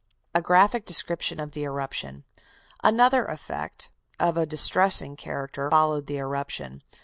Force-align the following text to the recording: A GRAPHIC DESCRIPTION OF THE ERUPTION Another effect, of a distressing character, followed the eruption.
A 0.33 0.41
GRAPHIC 0.41 0.87
DESCRIPTION 0.87 1.39
OF 1.39 1.51
THE 1.51 1.63
ERUPTION 1.63 2.23
Another 2.83 3.23
effect, 3.25 3.91
of 4.19 4.35
a 4.35 4.47
distressing 4.47 5.15
character, 5.15 5.69
followed 5.69 6.07
the 6.07 6.17
eruption. 6.17 6.81